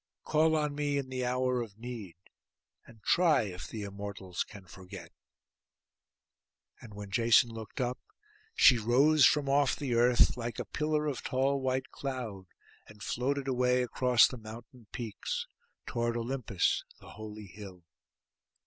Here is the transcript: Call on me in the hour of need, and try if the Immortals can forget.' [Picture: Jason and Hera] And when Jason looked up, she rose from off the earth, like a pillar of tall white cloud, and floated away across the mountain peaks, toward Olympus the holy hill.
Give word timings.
Call 0.23 0.55
on 0.55 0.73
me 0.73 0.97
in 0.97 1.09
the 1.09 1.23
hour 1.23 1.61
of 1.61 1.77
need, 1.77 2.15
and 2.87 3.03
try 3.03 3.43
if 3.43 3.67
the 3.67 3.83
Immortals 3.83 4.43
can 4.43 4.65
forget.' 4.65 5.11
[Picture: 6.79 6.81
Jason 6.81 6.81
and 6.81 6.81
Hera] 6.81 6.81
And 6.89 6.93
when 6.95 7.11
Jason 7.11 7.49
looked 7.51 7.79
up, 7.81 7.99
she 8.55 8.77
rose 8.79 9.27
from 9.27 9.47
off 9.47 9.75
the 9.75 9.93
earth, 9.93 10.35
like 10.35 10.57
a 10.57 10.65
pillar 10.65 11.05
of 11.05 11.21
tall 11.21 11.61
white 11.61 11.91
cloud, 11.91 12.47
and 12.87 13.03
floated 13.03 13.47
away 13.47 13.83
across 13.83 14.27
the 14.27 14.39
mountain 14.39 14.87
peaks, 14.91 15.45
toward 15.85 16.17
Olympus 16.17 16.83
the 16.99 17.11
holy 17.11 17.45
hill. 17.45 17.83